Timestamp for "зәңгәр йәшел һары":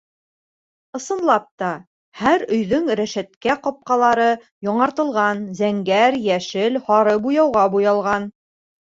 5.59-7.15